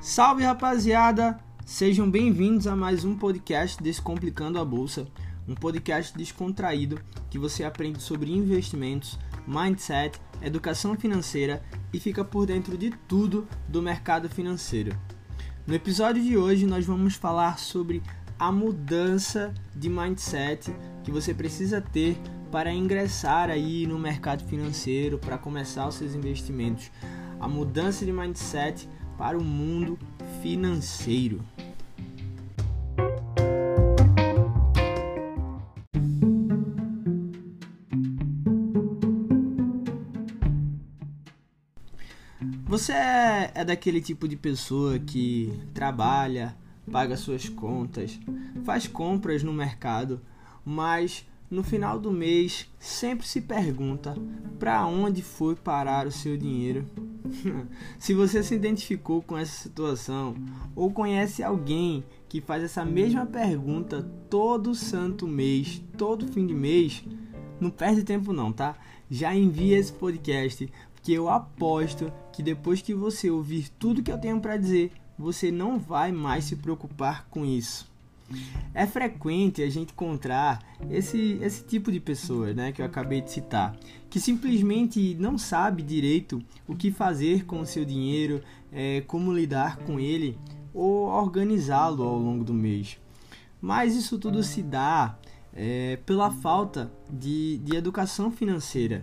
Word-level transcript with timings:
Salve 0.00 0.44
rapaziada! 0.44 1.38
Sejam 1.66 2.10
bem-vindos 2.10 2.66
a 2.66 2.74
mais 2.74 3.04
um 3.04 3.14
podcast 3.14 3.82
Descomplicando 3.82 4.58
a 4.58 4.64
Bolsa, 4.64 5.06
um 5.46 5.54
podcast 5.54 6.16
descontraído 6.16 6.98
que 7.28 7.38
você 7.38 7.64
aprende 7.64 8.02
sobre 8.02 8.32
investimentos, 8.32 9.18
mindset, 9.46 10.18
educação 10.40 10.96
financeira 10.96 11.62
e 11.92 12.00
fica 12.00 12.24
por 12.24 12.46
dentro 12.46 12.78
de 12.78 12.88
tudo 13.06 13.46
do 13.68 13.82
mercado 13.82 14.26
financeiro. 14.30 14.96
No 15.66 15.74
episódio 15.74 16.22
de 16.22 16.34
hoje 16.34 16.64
nós 16.64 16.86
vamos 16.86 17.14
falar 17.14 17.58
sobre 17.58 18.02
a 18.38 18.50
mudança 18.50 19.52
de 19.76 19.90
mindset 19.90 20.74
que 21.04 21.10
você 21.10 21.34
precisa 21.34 21.78
ter 21.78 22.16
para 22.50 22.72
ingressar 22.72 23.50
aí 23.50 23.86
no 23.86 23.98
mercado 23.98 24.48
financeiro, 24.48 25.18
para 25.18 25.36
começar 25.36 25.86
os 25.86 25.96
seus 25.96 26.14
investimentos. 26.14 26.90
A 27.38 27.46
mudança 27.46 28.04
de 28.06 28.12
mindset 28.12 28.88
para 29.20 29.36
o 29.36 29.44
mundo 29.44 29.98
financeiro. 30.40 31.44
Você 42.64 42.94
é, 42.94 43.50
é 43.56 43.62
daquele 43.62 44.00
tipo 44.00 44.26
de 44.26 44.36
pessoa 44.36 44.98
que 44.98 45.52
trabalha, 45.74 46.56
paga 46.90 47.14
suas 47.14 47.46
contas, 47.46 48.18
faz 48.64 48.86
compras 48.86 49.42
no 49.42 49.52
mercado, 49.52 50.22
mas 50.64 51.28
no 51.50 51.62
final 51.62 52.00
do 52.00 52.10
mês 52.10 52.70
sempre 52.78 53.26
se 53.26 53.42
pergunta 53.42 54.16
para 54.58 54.86
onde 54.86 55.20
foi 55.20 55.54
parar 55.54 56.06
o 56.06 56.10
seu 56.10 56.38
dinheiro. 56.38 56.88
se 57.98 58.14
você 58.14 58.42
se 58.42 58.54
identificou 58.54 59.22
com 59.22 59.36
essa 59.36 59.62
situação 59.62 60.34
ou 60.74 60.90
conhece 60.90 61.42
alguém 61.42 62.04
que 62.28 62.40
faz 62.40 62.62
essa 62.62 62.84
mesma 62.84 63.26
pergunta 63.26 64.02
todo 64.28 64.74
santo 64.74 65.26
mês, 65.26 65.82
todo 65.96 66.28
fim 66.28 66.46
de 66.46 66.54
mês, 66.54 67.04
não 67.60 67.70
perde 67.70 68.04
tempo 68.04 68.32
não, 68.32 68.52
tá? 68.52 68.76
Já 69.10 69.34
envia 69.34 69.78
esse 69.78 69.92
podcast, 69.92 70.70
porque 70.94 71.12
eu 71.12 71.28
aposto 71.28 72.12
que 72.32 72.42
depois 72.42 72.80
que 72.80 72.94
você 72.94 73.30
ouvir 73.30 73.68
tudo 73.70 74.02
que 74.02 74.12
eu 74.12 74.18
tenho 74.18 74.40
para 74.40 74.56
dizer, 74.56 74.92
você 75.18 75.50
não 75.50 75.78
vai 75.78 76.12
mais 76.12 76.44
se 76.44 76.56
preocupar 76.56 77.26
com 77.28 77.44
isso. 77.44 77.89
É 78.72 78.86
frequente 78.86 79.62
a 79.62 79.68
gente 79.68 79.92
encontrar 79.92 80.60
esse, 80.90 81.38
esse 81.42 81.64
tipo 81.64 81.90
de 81.90 81.98
pessoa 81.98 82.52
né, 82.52 82.72
que 82.72 82.80
eu 82.80 82.86
acabei 82.86 83.20
de 83.20 83.30
citar, 83.30 83.76
que 84.08 84.20
simplesmente 84.20 85.16
não 85.18 85.36
sabe 85.36 85.82
direito 85.82 86.40
o 86.68 86.74
que 86.74 86.90
fazer 86.90 87.44
com 87.44 87.60
o 87.60 87.66
seu 87.66 87.84
dinheiro, 87.84 88.40
é, 88.72 89.00
como 89.02 89.32
lidar 89.32 89.78
com 89.78 89.98
ele 89.98 90.38
ou 90.72 91.08
organizá-lo 91.08 92.02
ao 92.04 92.18
longo 92.18 92.44
do 92.44 92.54
mês. 92.54 92.98
Mas 93.60 93.94
isso 93.94 94.18
tudo 94.18 94.42
se 94.42 94.62
dá 94.62 95.18
é, 95.52 95.98
pela 96.06 96.30
falta 96.30 96.90
de, 97.10 97.58
de 97.58 97.76
educação 97.76 98.30
financeira. 98.30 99.02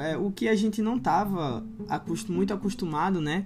É, 0.00 0.16
o 0.16 0.30
que 0.30 0.48
a 0.48 0.54
gente 0.54 0.80
não 0.80 0.96
estava 0.96 1.64
acostum, 1.88 2.32
muito 2.32 2.54
acostumado 2.54 3.20
né, 3.20 3.44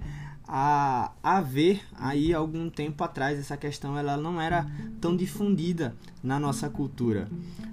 a, 0.51 1.11
a 1.21 1.39
ver 1.41 1.81
aí 1.95 2.33
algum 2.33 2.71
tempo 2.71 3.03
atrás 3.03 3.37
essa 3.37 3.55
questão 3.55 3.95
ela 3.95 4.17
não 4.17 4.41
era 4.41 4.65
tão 4.99 5.15
difundida 5.15 5.95
na 6.23 6.39
nossa 6.39 6.67
cultura 6.69 7.29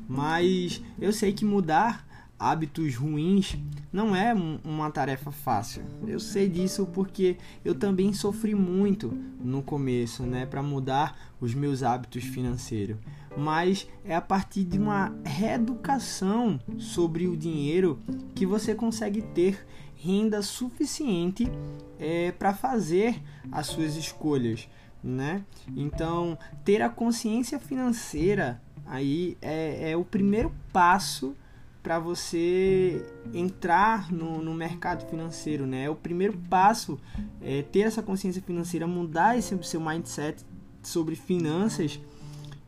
mas 0.07 0.83
eu 1.01 1.11
sei 1.11 1.33
que 1.33 1.45
mudar 1.45 2.07
hábitos 2.39 2.95
ruins 2.95 3.57
não 3.93 4.15
é 4.15 4.35
uma 4.63 4.91
tarefa 4.91 5.33
fácil. 5.33 5.83
Eu 6.07 6.21
sei 6.21 6.49
disso 6.49 6.87
porque 6.93 7.39
eu 7.65 7.75
também 7.75 8.13
sofri 8.13 8.55
muito 8.55 9.09
no 9.41 9.63
começo, 9.63 10.23
né, 10.23 10.45
para 10.45 10.63
mudar 10.63 11.19
os 11.41 11.55
meus 11.55 11.83
hábitos 11.83 12.25
financeiros. 12.25 12.99
Mas 13.37 13.89
é 14.05 14.15
a 14.15 14.21
partir 14.21 14.65
de 14.65 14.79
uma 14.79 15.15
reeducação 15.25 16.61
sobre 16.79 17.27
o 17.27 17.37
dinheiro 17.37 17.99
que 18.35 18.47
você 18.47 18.75
consegue 18.75 19.23
ter 19.23 19.67
renda 19.97 20.43
suficiente 20.43 21.51
é, 21.99 22.33
para 22.33 22.55
fazer 22.55 23.23
as 23.51 23.67
suas 23.67 23.97
escolhas, 23.97 24.69
né? 25.03 25.45
Então, 25.75 26.39
ter 26.65 26.83
a 26.83 26.89
consciência 26.89 27.59
financeira 27.59 28.63
aí 28.85 29.37
é, 29.41 29.93
é 29.93 29.97
o 29.97 30.05
primeiro 30.05 30.55
passo 30.73 31.35
para 31.83 31.99
você 32.01 33.07
entrar 33.33 34.13
no, 34.13 34.43
no 34.43 34.53
mercado 34.53 35.09
financeiro, 35.09 35.67
né? 35.67 35.85
É 35.85 35.91
o 35.91 35.95
primeiro 35.95 36.37
passo 36.51 36.99
é 37.41 37.63
ter 37.63 37.81
essa 37.81 38.03
consciência 38.03 38.43
financeira, 38.43 38.87
mudar 38.87 39.39
esse 39.39 39.57
seu 39.63 39.81
mindset 39.81 40.45
sobre 40.83 41.15
finanças 41.15 42.01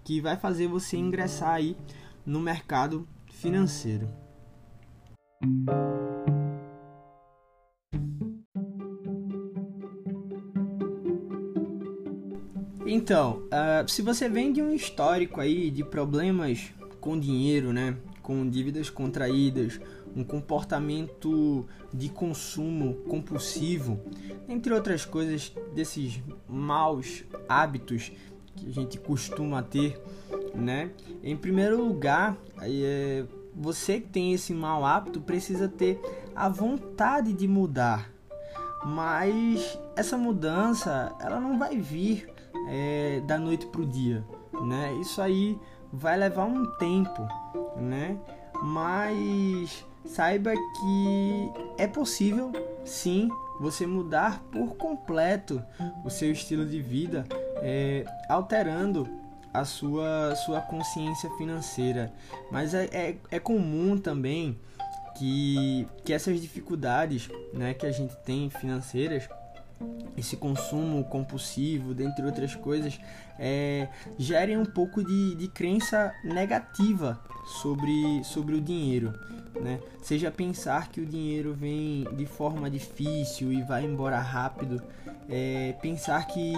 que 0.04 0.20
vai 0.20 0.36
fazer 0.36 0.68
você 0.68 0.96
ingressar 0.96 1.50
aí 1.50 1.76
no 2.24 2.40
mercado 2.40 3.08
financeiro. 3.26 4.08
Então, 12.98 13.44
uh, 13.44 13.88
se 13.88 14.02
você 14.02 14.28
vem 14.28 14.52
de 14.52 14.60
um 14.60 14.74
histórico 14.74 15.40
aí 15.40 15.70
de 15.70 15.84
problemas 15.84 16.74
com 17.00 17.16
dinheiro, 17.16 17.72
né, 17.72 17.96
com 18.20 18.44
dívidas 18.50 18.90
contraídas, 18.90 19.80
um 20.16 20.24
comportamento 20.24 21.64
de 21.94 22.08
consumo 22.08 22.94
compulsivo, 23.08 24.00
entre 24.48 24.74
outras 24.74 25.04
coisas 25.04 25.52
desses 25.72 26.20
maus 26.48 27.22
hábitos 27.48 28.10
que 28.56 28.68
a 28.68 28.72
gente 28.72 28.98
costuma 28.98 29.62
ter, 29.62 30.02
né? 30.52 30.90
Em 31.22 31.36
primeiro 31.36 31.80
lugar, 31.80 32.36
é, 32.60 33.24
você 33.54 34.00
que 34.00 34.08
tem 34.08 34.32
esse 34.32 34.52
mau 34.52 34.84
hábito 34.84 35.20
precisa 35.20 35.68
ter 35.68 36.00
a 36.34 36.48
vontade 36.48 37.32
de 37.32 37.46
mudar, 37.46 38.10
mas 38.84 39.78
essa 39.94 40.18
mudança 40.18 41.14
ela 41.20 41.38
não 41.38 41.56
vai 41.60 41.78
vir 41.78 42.36
é, 42.68 43.20
da 43.24 43.38
noite 43.38 43.66
para 43.66 43.80
o 43.80 43.86
dia, 43.86 44.24
né? 44.62 44.92
Isso 45.00 45.20
aí 45.20 45.58
vai 45.92 46.16
levar 46.16 46.44
um 46.44 46.66
tempo, 46.76 47.26
né? 47.76 48.18
Mas 48.62 49.84
saiba 50.04 50.52
que 50.52 51.50
é 51.76 51.86
possível, 51.86 52.52
sim, 52.84 53.28
você 53.60 53.86
mudar 53.86 54.42
por 54.52 54.76
completo 54.76 55.62
o 56.04 56.10
seu 56.10 56.30
estilo 56.30 56.64
de 56.64 56.80
vida, 56.80 57.26
é, 57.56 58.04
alterando 58.28 59.08
a 59.52 59.64
sua, 59.64 60.34
sua 60.36 60.60
consciência 60.60 61.30
financeira. 61.36 62.12
Mas 62.50 62.74
é, 62.74 62.84
é, 62.92 63.16
é 63.30 63.40
comum 63.40 63.96
também 63.98 64.58
que, 65.16 65.86
que 66.04 66.12
essas 66.12 66.40
dificuldades 66.40 67.28
né, 67.52 67.74
que 67.74 67.86
a 67.86 67.90
gente 67.90 68.14
tem 68.18 68.48
financeiras 68.50 69.28
esse 70.16 70.36
consumo 70.36 71.04
compulsivo, 71.04 71.94
dentre 71.94 72.24
outras 72.24 72.54
coisas, 72.54 72.98
é, 73.38 73.88
gerem 74.18 74.58
um 74.58 74.64
pouco 74.64 75.04
de, 75.04 75.34
de 75.36 75.48
crença 75.48 76.12
negativa 76.24 77.20
sobre, 77.46 78.22
sobre 78.24 78.54
o 78.54 78.60
dinheiro. 78.60 79.12
Né? 79.60 79.80
Seja 80.02 80.30
pensar 80.30 80.88
que 80.88 81.00
o 81.00 81.06
dinheiro 81.06 81.54
vem 81.54 82.04
de 82.16 82.26
forma 82.26 82.68
difícil 82.68 83.52
e 83.52 83.62
vai 83.62 83.84
embora 83.84 84.18
rápido, 84.18 84.82
é, 85.28 85.74
pensar 85.80 86.26
que 86.26 86.52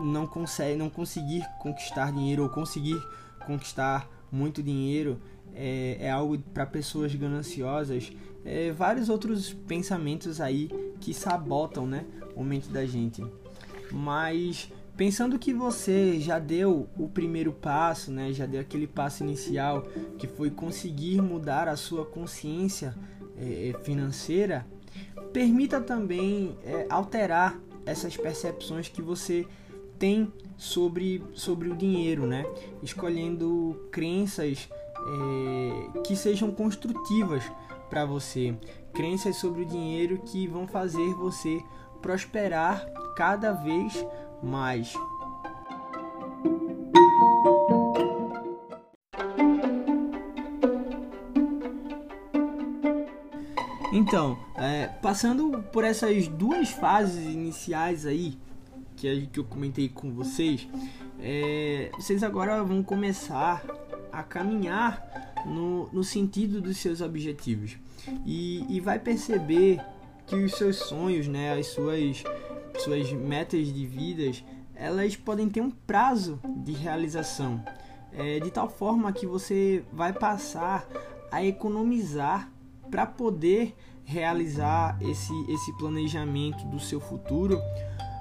não 0.00 0.26
consegue, 0.26 0.76
não 0.76 0.88
conseguir 0.90 1.46
conquistar 1.60 2.12
dinheiro 2.12 2.42
ou 2.42 2.48
conseguir 2.48 3.00
conquistar 3.46 4.08
muito 4.32 4.62
dinheiro 4.62 5.20
é, 5.54 5.98
é 6.00 6.10
algo 6.10 6.38
para 6.38 6.66
pessoas 6.66 7.14
gananciosas. 7.14 8.10
É, 8.44 8.70
vários 8.72 9.08
outros 9.08 9.52
pensamentos 9.52 10.40
aí 10.40 10.68
que 11.00 11.14
sabotam, 11.14 11.86
né, 11.86 12.04
o 12.36 12.44
mente 12.44 12.68
da 12.68 12.84
gente. 12.84 13.24
Mas 13.90 14.70
pensando 14.96 15.38
que 15.38 15.52
você 15.52 16.20
já 16.20 16.38
deu 16.38 16.88
o 16.98 17.08
primeiro 17.08 17.52
passo, 17.52 18.10
né, 18.10 18.32
já 18.32 18.46
deu 18.46 18.60
aquele 18.60 18.86
passo 18.86 19.22
inicial 19.22 19.82
que 20.18 20.26
foi 20.26 20.50
conseguir 20.50 21.22
mudar 21.22 21.68
a 21.68 21.76
sua 21.76 22.04
consciência 22.04 22.94
é, 23.36 23.70
é, 23.70 23.78
financeira, 23.82 24.66
permita 25.32 25.80
também 25.80 26.56
é, 26.64 26.86
alterar 26.88 27.58
essas 27.86 28.16
percepções 28.16 28.88
que 28.88 29.02
você 29.02 29.46
tem 29.98 30.32
sobre, 30.56 31.22
sobre 31.34 31.68
o 31.68 31.74
dinheiro, 31.76 32.26
né? 32.26 32.46
Escolhendo 32.82 33.88
crenças 33.90 34.68
é, 34.96 36.00
que 36.02 36.14
sejam 36.14 36.50
construtivas 36.50 37.44
para 37.94 38.04
você, 38.04 38.52
crenças 38.92 39.36
sobre 39.36 39.62
o 39.62 39.64
dinheiro 39.64 40.18
que 40.18 40.48
vão 40.48 40.66
fazer 40.66 41.14
você 41.14 41.62
prosperar 42.02 42.84
cada 43.14 43.52
vez 43.52 44.04
mais. 44.42 44.92
Então, 53.92 54.36
é, 54.56 54.88
passando 55.00 55.62
por 55.70 55.84
essas 55.84 56.26
duas 56.26 56.70
fases 56.70 57.32
iniciais 57.32 58.06
aí 58.06 58.36
que, 58.96 59.28
que 59.28 59.38
eu 59.38 59.44
comentei 59.44 59.88
com 59.88 60.12
vocês, 60.12 60.66
é, 61.20 61.92
vocês 61.94 62.24
agora 62.24 62.60
vão 62.64 62.82
começar 62.82 63.64
a 64.10 64.24
caminhar 64.24 65.33
no, 65.44 65.88
no 65.92 66.04
sentido 66.04 66.60
dos 66.60 66.76
seus 66.78 67.00
objetivos 67.00 67.76
e, 68.24 68.64
e 68.68 68.80
vai 68.80 68.98
perceber 68.98 69.80
que 70.26 70.36
os 70.36 70.52
seus 70.52 70.76
sonhos, 70.76 71.28
né, 71.28 71.58
as 71.58 71.66
suas, 71.68 72.24
suas 72.78 73.12
metas 73.12 73.72
de 73.72 73.86
vidas, 73.86 74.42
elas 74.74 75.16
podem 75.16 75.48
ter 75.48 75.60
um 75.60 75.70
prazo 75.70 76.40
de 76.64 76.72
realização, 76.72 77.62
é, 78.12 78.40
de 78.40 78.50
tal 78.50 78.68
forma 78.68 79.12
que 79.12 79.26
você 79.26 79.84
vai 79.92 80.12
passar 80.12 80.88
a 81.30 81.44
economizar 81.44 82.50
para 82.90 83.06
poder 83.06 83.74
realizar 84.04 84.98
esse, 85.00 85.32
esse 85.50 85.72
planejamento 85.78 86.64
do 86.66 86.78
seu 86.78 87.00
futuro, 87.00 87.58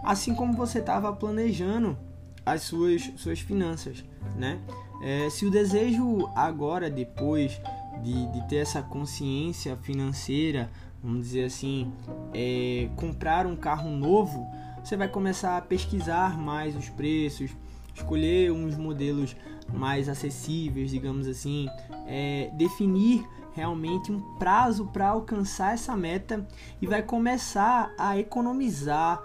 assim 0.04 0.34
como 0.34 0.54
você 0.54 0.80
estava 0.80 1.12
planejando 1.14 1.98
as 2.46 2.64
suas, 2.64 3.12
suas 3.18 3.40
finanças, 3.40 4.04
né? 4.36 4.60
É, 5.04 5.30
se 5.30 5.46
o 5.46 5.52
desejo 5.52 6.30
agora, 6.34 6.90
depois 6.90 7.60
de, 8.02 8.26
de 8.28 8.48
ter 8.48 8.58
essa 8.58 8.82
consciência 8.82 9.76
financeira, 9.76 10.72
vamos 11.04 11.26
dizer 11.26 11.44
assim, 11.44 11.92
é, 12.34 12.90
comprar 12.96 13.46
um 13.46 13.56
carro 13.56 13.90
novo, 13.90 14.48
você 14.82 14.96
vai 14.96 15.10
começar 15.10 15.58
a 15.58 15.62
pesquisar 15.62 16.40
mais 16.40 16.74
os 16.76 16.88
preços, 16.88 17.52
escolher 17.94 18.52
uns 18.54 18.78
modelos 18.78 19.36
mais 19.74 20.08
acessíveis, 20.08 20.92
digamos 20.92 21.28
assim, 21.28 21.68
é, 22.08 22.50
definir 22.54 23.28
realmente 23.54 24.10
um 24.10 24.22
prazo 24.38 24.88
para 24.88 25.10
alcançar 25.10 25.74
essa 25.74 25.96
meta 25.98 26.48
e 26.82 26.88
vai 26.88 27.04
começar 27.04 27.94
a 27.98 28.18
economizar, 28.18 29.22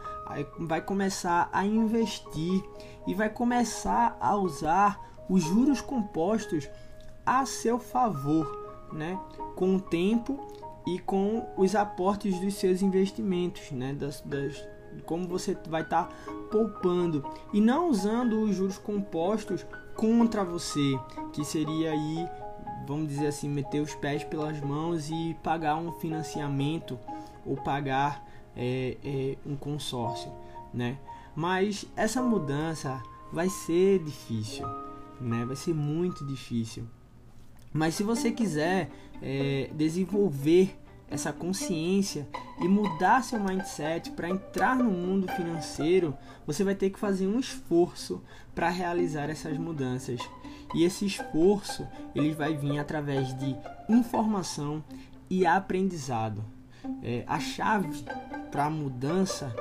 vai 0.58 0.80
começar 0.80 1.48
a 1.52 1.64
investir 1.64 2.62
e 3.06 3.14
vai 3.14 3.30
começar 3.30 4.16
a 4.20 4.36
usar 4.36 5.08
os 5.28 5.42
juros 5.42 5.80
compostos 5.80 6.68
a 7.24 7.44
seu 7.44 7.78
favor, 7.78 8.88
né? 8.92 9.18
Com 9.54 9.76
o 9.76 9.80
tempo 9.80 10.38
e 10.86 10.98
com 10.98 11.46
os 11.56 11.74
aportes 11.74 12.38
dos 12.40 12.54
seus 12.54 12.82
investimentos, 12.82 13.70
né? 13.70 13.92
Das, 13.92 14.20
das 14.22 14.62
como 15.04 15.28
você 15.28 15.56
vai 15.68 15.82
estar 15.82 16.04
tá 16.04 16.14
poupando 16.50 17.24
e 17.52 17.60
não 17.60 17.90
usando 17.90 18.40
os 18.42 18.56
juros 18.56 18.78
compostos 18.78 19.66
contra 19.94 20.44
você, 20.44 20.98
que 21.32 21.44
seria 21.44 21.92
aí, 21.92 22.28
vamos 22.86 23.08
dizer 23.08 23.26
assim, 23.26 23.48
meter 23.48 23.80
os 23.80 23.94
pés 23.94 24.24
pelas 24.24 24.60
mãos 24.60 25.10
e 25.10 25.36
pagar 25.42 25.76
um 25.76 25.92
financiamento 25.92 26.98
ou 27.44 27.56
pagar 27.56 28.24
é, 28.56 28.96
é, 29.04 29.36
um 29.46 29.56
consórcio, 29.56 30.32
né? 30.72 30.98
Mas 31.34 31.86
essa 31.94 32.22
mudança 32.22 33.02
vai 33.32 33.48
ser 33.48 34.02
difícil, 34.02 34.66
né? 35.20 35.44
Vai 35.44 35.56
ser 35.56 35.74
muito 35.74 36.24
difícil. 36.24 36.84
Mas 37.72 37.94
se 37.94 38.02
você 38.02 38.30
quiser 38.30 38.90
é, 39.22 39.70
desenvolver 39.74 40.76
essa 41.10 41.32
consciência 41.32 42.28
e 42.60 42.68
mudar 42.68 43.22
seu 43.22 43.40
mindset 43.40 44.10
para 44.12 44.28
entrar 44.28 44.76
no 44.76 44.90
mundo 44.90 45.26
financeiro, 45.28 46.14
você 46.46 46.62
vai 46.62 46.74
ter 46.74 46.90
que 46.90 46.98
fazer 46.98 47.26
um 47.26 47.40
esforço 47.40 48.22
para 48.54 48.68
realizar 48.68 49.30
essas 49.30 49.56
mudanças. 49.56 50.20
E 50.74 50.84
esse 50.84 51.06
esforço 51.06 51.86
ele 52.14 52.34
vai 52.34 52.54
vir 52.54 52.78
através 52.78 53.36
de 53.38 53.56
informação 53.88 54.84
e 55.30 55.46
aprendizado. 55.46 56.44
É, 57.02 57.24
a 57.26 57.40
chave 57.40 58.04
para 58.50 58.66
a 58.66 58.70
mudança 58.70 59.54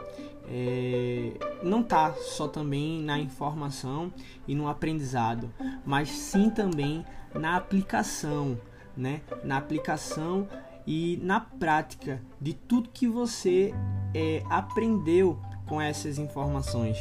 é, 0.47 1.33
não 1.61 1.81
está 1.81 2.13
só 2.13 2.47
também 2.47 3.01
na 3.01 3.19
informação 3.19 4.11
e 4.47 4.55
no 4.55 4.67
aprendizado, 4.67 5.51
mas 5.85 6.09
sim 6.09 6.49
também 6.49 7.05
na 7.33 7.55
aplicação, 7.57 8.57
né? 8.95 9.21
Na 9.43 9.57
aplicação 9.57 10.47
e 10.85 11.19
na 11.21 11.39
prática 11.39 12.21
de 12.39 12.53
tudo 12.53 12.89
que 12.89 13.07
você 13.07 13.73
é, 14.13 14.41
aprendeu 14.49 15.37
com 15.67 15.81
essas 15.81 16.17
informações. 16.17 16.97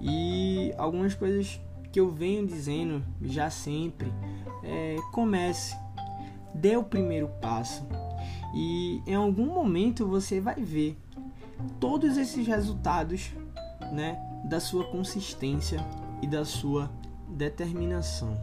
E 0.00 0.72
algumas 0.78 1.14
coisas 1.14 1.60
que 1.92 2.00
eu 2.00 2.10
venho 2.10 2.46
dizendo 2.46 3.04
já 3.20 3.50
sempre 3.50 4.12
é, 4.62 4.96
comece, 5.12 5.76
dê 6.54 6.76
o 6.76 6.84
primeiro 6.84 7.28
passo 7.40 7.86
e 8.54 9.02
em 9.06 9.14
algum 9.14 9.46
momento 9.46 10.06
você 10.06 10.40
vai 10.40 10.56
ver 10.56 10.96
todos 11.80 12.16
esses 12.16 12.46
resultados 12.46 13.32
né, 13.92 14.18
da 14.44 14.60
sua 14.60 14.84
consistência 14.84 15.78
e 16.22 16.26
da 16.26 16.44
sua 16.44 16.90
determinação. 17.28 18.36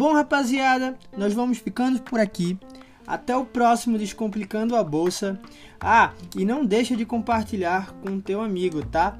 Bom, 0.00 0.14
rapaziada, 0.14 0.98
nós 1.14 1.34
vamos 1.34 1.58
ficando 1.58 2.00
por 2.00 2.18
aqui. 2.18 2.58
Até 3.06 3.36
o 3.36 3.44
próximo 3.44 3.98
Descomplicando 3.98 4.74
a 4.74 4.82
Bolsa. 4.82 5.38
Ah, 5.78 6.12
e 6.34 6.44
não 6.44 6.64
deixa 6.64 6.96
de 6.96 7.04
compartilhar 7.04 7.92
com 8.00 8.18
teu 8.18 8.40
amigo, 8.40 8.82
tá? 8.86 9.18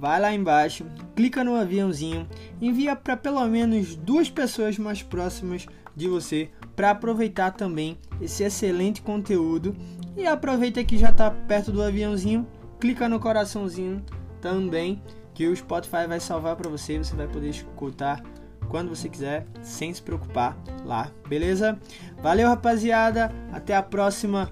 Vai 0.00 0.18
lá 0.18 0.32
embaixo, 0.32 0.86
clica 1.14 1.44
no 1.44 1.54
aviãozinho, 1.54 2.26
envia 2.58 2.96
para 2.96 3.18
pelo 3.18 3.46
menos 3.46 3.94
duas 3.94 4.30
pessoas 4.30 4.78
mais 4.78 5.02
próximas 5.02 5.66
de 5.94 6.08
você 6.08 6.48
para 6.74 6.92
aproveitar 6.92 7.50
também 7.50 7.98
esse 8.18 8.42
excelente 8.42 9.02
conteúdo. 9.02 9.76
E 10.16 10.26
aproveita 10.26 10.82
que 10.82 10.96
já 10.96 11.10
está 11.10 11.30
perto 11.30 11.70
do 11.70 11.82
aviãozinho, 11.82 12.48
clica 12.80 13.10
no 13.10 13.20
coraçãozinho 13.20 14.02
também, 14.40 15.02
que 15.34 15.46
o 15.46 15.54
Spotify 15.54 16.06
vai 16.08 16.18
salvar 16.18 16.56
para 16.56 16.70
você, 16.70 16.96
você 16.96 17.14
vai 17.14 17.28
poder 17.28 17.50
escutar 17.50 18.22
quando 18.70 18.88
você 18.88 19.06
quiser, 19.06 19.46
sem 19.60 19.92
se 19.92 20.00
preocupar 20.00 20.56
lá, 20.82 21.12
beleza? 21.28 21.78
Valeu, 22.22 22.48
rapaziada. 22.48 23.30
Até 23.52 23.76
a 23.76 23.82
próxima. 23.82 24.50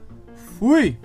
Fui! 0.59 0.99